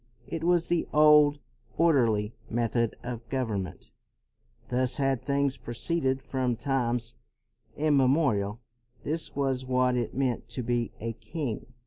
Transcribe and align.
It 0.25 0.43
was 0.43 0.65
the 0.65 0.87
old, 0.91 1.37
orderly 1.77 2.33
method 2.49 2.95
of 3.03 3.29
government; 3.29 3.91
thus 4.69 4.95
had 4.97 5.21
things 5.21 5.57
proceeded 5.57 6.23
from 6.23 6.55
times 6.55 7.13
immemorial; 7.77 8.61
this 9.03 9.35
was 9.35 9.63
what 9.63 9.95
it 9.95 10.15
meant 10.15 10.47
to 10.49 10.63
be 10.63 10.91
a 10.99 11.13
king. 11.13 11.75